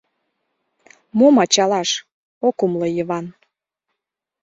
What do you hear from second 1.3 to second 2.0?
ачалаш?—